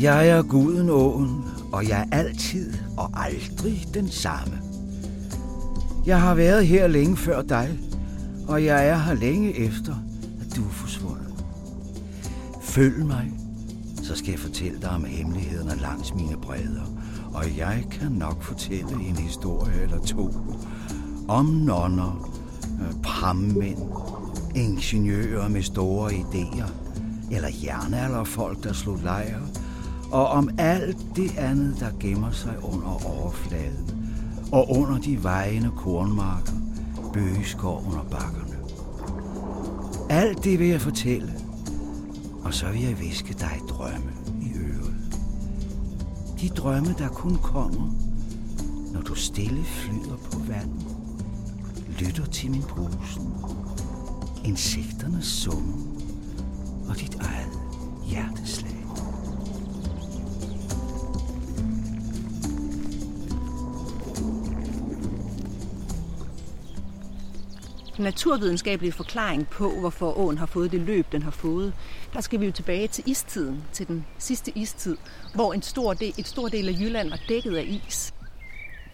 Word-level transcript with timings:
Jeg 0.00 0.28
er 0.28 0.42
guden 0.42 0.90
åen, 0.90 1.44
og 1.72 1.88
jeg 1.88 2.08
er 2.12 2.16
altid 2.16 2.72
og 2.96 3.10
aldrig 3.14 3.86
den 3.94 4.08
samme. 4.08 4.58
Jeg 6.06 6.20
har 6.20 6.34
været 6.34 6.66
her 6.66 6.86
længe 6.86 7.16
før 7.16 7.42
dig, 7.42 7.78
og 8.48 8.64
jeg 8.64 8.88
er 8.88 8.98
her 8.98 9.14
længe 9.14 9.58
efter, 9.58 9.94
at 10.40 10.56
du 10.56 10.64
er 10.64 10.70
forsvundet. 10.70 11.44
Følg 12.62 13.06
mig, 13.06 13.32
så 14.02 14.16
skal 14.16 14.30
jeg 14.30 14.38
fortælle 14.40 14.80
dig 14.80 14.90
om 14.90 15.04
hemmelighederne 15.04 15.80
langs 15.80 16.14
mine 16.14 16.36
bredder, 16.42 16.92
og 17.34 17.56
jeg 17.56 17.84
kan 17.90 18.12
nok 18.12 18.42
fortælle 18.42 18.92
en 18.92 19.16
historie 19.16 19.82
eller 19.82 20.00
to 20.00 20.30
om 21.28 21.46
nonner, 21.46 22.30
øh, 22.80 23.02
prammænd, 23.02 23.78
ingeniører 24.54 25.48
med 25.48 25.62
store 25.62 26.10
idéer, 26.10 26.70
eller 27.30 27.48
jernalderfolk, 27.64 28.64
der 28.64 28.72
slog 28.72 28.98
lejre, 29.02 29.42
og 30.12 30.26
om 30.26 30.50
alt 30.58 31.16
det 31.16 31.38
andet, 31.38 31.80
der 31.80 31.90
gemmer 32.00 32.30
sig 32.30 32.54
under 32.62 33.06
overfladen, 33.06 33.90
og 34.52 34.70
under 34.70 34.98
de 34.98 35.22
vejende 35.22 35.70
kornmarker, 35.76 36.52
bøgeskov 37.12 37.84
under 37.86 38.02
bakkerne. 38.02 38.56
Alt 40.10 40.44
det 40.44 40.58
vil 40.58 40.68
jeg 40.68 40.80
fortælle, 40.80 41.32
og 42.44 42.54
så 42.54 42.70
vil 42.70 42.82
jeg 42.82 43.00
viske 43.00 43.34
dig 43.34 43.60
drømme 43.68 44.12
i 44.42 44.52
øret. 44.58 44.94
De 46.40 46.48
drømme, 46.48 46.94
der 46.98 47.08
kun 47.08 47.36
kommer, 47.42 47.94
når 48.92 49.00
du 49.00 49.14
stille 49.14 49.64
flyder 49.64 50.16
på 50.32 50.38
vandet, 50.38 50.96
lytter 51.98 52.26
til 52.26 52.50
min 52.50 52.62
brusen, 52.62 53.34
insekternes 54.44 55.26
summen 55.26 56.02
og 56.88 57.00
dit 57.00 57.14
eget 57.14 57.58
hjerteslag. 58.06 58.71
Naturvidenskabelig 67.98 68.94
forklaring 68.94 69.48
på, 69.48 69.80
hvorfor 69.80 70.18
åen 70.18 70.38
har 70.38 70.46
fået 70.46 70.72
det 70.72 70.80
løb, 70.80 71.12
den 71.12 71.22
har 71.22 71.30
fået, 71.30 71.72
der 72.12 72.20
skal 72.20 72.40
vi 72.40 72.46
jo 72.46 72.52
tilbage 72.52 72.88
til 72.88 73.04
istiden, 73.06 73.62
til 73.72 73.88
den 73.88 74.06
sidste 74.18 74.52
istid, 74.58 74.96
hvor 75.34 75.52
en 75.52 75.62
stor 75.62 75.94
del, 75.94 76.14
et 76.18 76.26
stor 76.26 76.48
del 76.48 76.68
af 76.68 76.72
Jylland 76.80 77.10
var 77.10 77.18
dækket 77.28 77.56
af 77.56 77.80
is. 77.88 78.14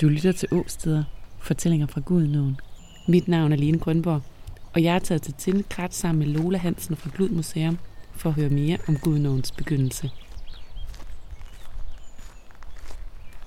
Du 0.00 0.08
lytter 0.08 0.32
til 0.32 0.48
Åsteder, 0.52 1.04
fortællinger 1.38 1.86
fra 1.86 2.00
Gudenåen. 2.00 2.60
Mit 3.08 3.28
navn 3.28 3.52
er 3.52 3.56
Line 3.56 3.78
Grønborg, 3.78 4.22
og 4.74 4.82
jeg 4.82 4.94
er 4.94 4.98
taget 4.98 5.22
til 5.22 5.34
Tindekrat 5.34 5.94
sammen 5.94 6.18
med 6.18 6.42
Lola 6.42 6.58
Hansen 6.58 6.96
fra 6.96 7.10
Glud 7.14 7.28
Museum 7.28 7.78
for 8.12 8.28
at 8.28 8.34
høre 8.34 8.48
mere 8.48 8.78
om 8.88 8.96
Gudenåens 8.98 9.52
begyndelse. 9.52 10.10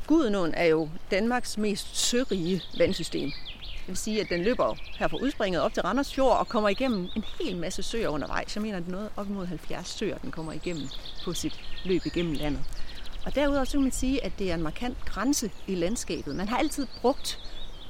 Gudenåen 0.08 0.54
er 0.54 0.66
jo 0.66 0.90
Danmarks 1.12 1.58
mest 1.58 1.98
sørige 1.98 2.62
vandsystem. 2.78 3.32
Det 3.86 3.92
vil 3.92 3.98
sige, 3.98 4.22
at 4.22 4.30
den 4.30 4.44
løber 4.44 4.76
her 5.00 5.08
fra 5.08 5.18
udspringet 5.18 5.62
op 5.62 5.74
til 5.74 5.84
Randers 5.84 6.14
Fjord 6.14 6.38
og 6.38 6.48
kommer 6.48 6.70
igennem 6.70 7.10
en 7.16 7.24
hel 7.42 7.58
masse 7.58 7.84
søer 7.84 8.08
undervejs. 8.08 8.56
Jeg 8.56 8.62
mener, 8.62 8.78
at 8.78 8.84
det 8.84 8.90
er 8.90 8.92
noget 8.92 9.10
op 9.16 9.30
mod 9.30 9.46
70 9.46 9.88
søer, 9.88 10.18
den 10.18 10.32
kommer 10.32 10.54
igennem 10.54 10.88
på 11.26 11.34
sit 11.34 11.60
løb 11.84 12.06
igennem 12.06 12.34
landet. 12.34 12.64
Og 13.26 13.36
derudover 13.36 13.64
så 13.64 13.72
kan 13.72 13.82
man 13.82 13.92
sige, 13.92 14.26
at 14.26 14.32
det 14.40 14.52
er 14.52 14.56
en 14.56 14.64
markant 14.64 15.06
grænse 15.06 15.52
i 15.68 15.76
landskabet. 15.76 16.36
Man 16.36 16.50
har 16.50 16.58
altid 16.58 16.88
brugt 17.02 17.40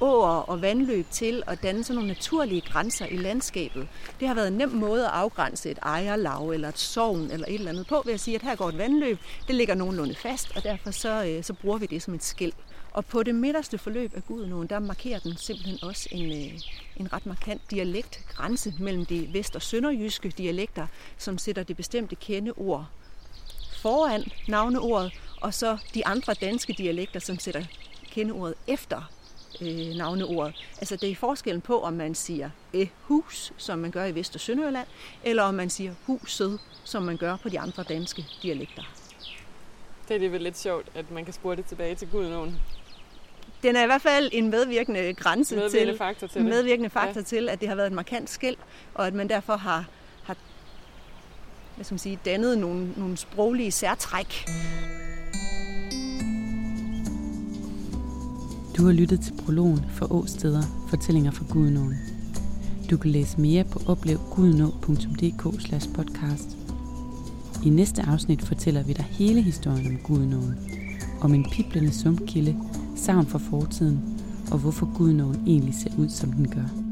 åer 0.01 0.49
og 0.49 0.61
vandløb 0.61 1.05
til 1.11 1.43
at 1.47 1.63
danne 1.63 1.83
sådan 1.83 1.95
nogle 1.95 2.07
naturlige 2.07 2.61
grænser 2.61 3.05
i 3.05 3.17
landskabet. 3.17 3.87
Det 4.19 4.27
har 4.27 4.35
været 4.35 4.47
en 4.47 4.53
nem 4.53 4.69
måde 4.69 5.05
at 5.05 5.11
afgrænse 5.11 5.71
et 5.71 5.79
ejerlag 5.81 6.53
eller 6.53 6.69
et 6.69 6.77
sovn 6.77 7.31
eller 7.31 7.45
et 7.47 7.53
eller 7.53 7.71
andet 7.71 7.87
på 7.87 8.01
ved 8.05 8.13
at 8.13 8.19
sige, 8.19 8.35
at 8.35 8.41
her 8.41 8.55
går 8.55 8.69
et 8.69 8.77
vandløb, 8.77 9.19
det 9.47 9.55
ligger 9.55 9.75
nogenlunde 9.75 10.15
fast, 10.15 10.51
og 10.55 10.63
derfor 10.63 10.91
så, 10.91 11.25
øh, 11.25 11.43
så 11.43 11.53
bruger 11.53 11.77
vi 11.77 11.85
det 11.85 12.01
som 12.01 12.13
et 12.13 12.23
skæld. 12.23 12.53
Og 12.91 13.05
på 13.05 13.23
det 13.23 13.35
midterste 13.35 13.77
forløb 13.77 14.11
af 14.15 14.25
Gudenåen, 14.25 14.67
der 14.67 14.79
markerer 14.79 15.19
den 15.19 15.37
simpelthen 15.37 15.83
også 15.83 16.09
en, 16.11 16.31
øh, 16.31 16.59
en 16.97 17.13
ret 17.13 17.25
markant 17.25 17.61
dialektgrænse 17.71 18.73
mellem 18.79 19.05
de 19.05 19.29
vest- 19.33 19.55
og 19.55 19.61
sønderjyske 19.61 20.29
dialekter, 20.29 20.87
som 21.17 21.37
sætter 21.37 21.63
det 21.63 21.77
bestemte 21.77 22.15
kendeord 22.15 22.85
foran 23.81 24.23
navneordet, 24.47 25.13
og 25.41 25.53
så 25.53 25.77
de 25.93 26.05
andre 26.05 26.33
danske 26.33 26.73
dialekter, 26.73 27.19
som 27.19 27.39
sætter 27.39 27.63
kendeordet 28.11 28.55
efter 28.67 29.11
øh, 29.61 29.95
navneordet. 29.97 30.55
Altså 30.77 30.95
det 30.95 31.11
er 31.11 31.15
forskellen 31.15 31.61
på, 31.61 31.81
om 31.81 31.93
man 31.93 32.15
siger 32.15 32.49
eh, 32.73 32.87
hus, 33.01 33.53
som 33.57 33.79
man 33.79 33.91
gør 33.91 34.05
i 34.05 34.15
Vest- 34.15 34.35
og 34.35 34.41
Sønderjylland, 34.41 34.87
eller 35.23 35.43
om 35.43 35.53
man 35.53 35.69
siger 35.69 35.93
huset, 36.05 36.59
som 36.83 37.03
man 37.03 37.17
gør 37.17 37.35
på 37.35 37.49
de 37.49 37.59
andre 37.59 37.83
danske 37.83 38.25
dialekter. 38.41 38.83
Det 40.03 40.11
er 40.11 40.15
alligevel 40.15 40.41
lidt 40.41 40.57
sjovt, 40.57 40.87
at 40.95 41.11
man 41.11 41.25
kan 41.25 41.33
spore 41.33 41.55
det 41.55 41.65
tilbage 41.65 41.95
til 41.95 42.07
Gudenåen 42.07 42.59
den 43.65 43.75
er 43.75 43.83
i 43.83 43.85
hvert 43.85 44.01
fald 44.01 44.29
en 44.31 44.49
medvirkende 44.49 45.13
grænse 45.13 45.55
medvirkende 45.55 45.91
til, 45.91 45.97
faktor 45.97 46.27
til, 46.27 46.43
medvirkende 46.43 46.89
faktor 46.89 47.19
ja. 47.19 47.25
til, 47.25 47.49
at 47.49 47.61
det 47.61 47.69
har 47.69 47.75
været 47.75 47.87
et 47.87 47.93
markant 47.93 48.29
skæld, 48.29 48.55
og 48.93 49.07
at 49.07 49.13
man 49.13 49.29
derfor 49.29 49.55
har, 49.55 49.85
har 50.23 50.35
hvad 51.75 51.85
skal 51.85 51.93
man 51.93 51.99
sige, 51.99 52.19
dannet 52.25 52.57
nogle, 52.57 52.91
nogle 52.97 53.17
sproglige 53.17 53.71
særtræk. 53.71 54.45
Du 58.77 58.85
har 58.85 58.91
lyttet 58.91 59.21
til 59.21 59.33
prologen 59.45 59.85
for 59.89 60.13
Åsteder, 60.13 60.61
fortællinger 60.89 61.31
fra 61.31 61.45
Gudenåen. 61.49 61.95
Du 62.91 62.97
kan 62.97 63.11
læse 63.11 63.41
mere 63.41 63.63
på 63.63 63.79
oplevgudenå.dk 63.87 65.43
podcast. 65.95 66.57
I 67.65 67.69
næste 67.69 68.01
afsnit 68.01 68.41
fortæller 68.41 68.83
vi 68.83 68.93
dig 68.93 69.05
hele 69.05 69.41
historien 69.41 69.87
om 69.87 69.97
Gudenåen, 69.97 70.55
om 71.21 71.33
en 71.33 71.45
piblende 71.51 71.91
sumpkilde, 71.91 72.55
savn 72.95 73.27
fra 73.27 73.39
fortiden, 73.39 73.99
og 74.51 74.57
hvorfor 74.57 74.97
Gudnåen 74.97 75.43
egentlig 75.47 75.73
ser 75.73 75.91
ud, 75.97 76.09
som 76.09 76.31
den 76.31 76.49
gør. 76.49 76.84